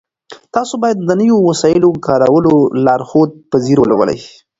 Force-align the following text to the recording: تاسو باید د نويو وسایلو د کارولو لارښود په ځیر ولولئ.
تاسو 0.55 0.73
باید 0.83 0.97
د 1.01 1.09
نويو 1.19 1.37
وسایلو 1.49 1.89
د 1.93 1.97
کارولو 2.07 2.53
لارښود 2.85 3.31
په 3.49 3.57
ځیر 3.63 3.77
ولولئ. 3.81 4.19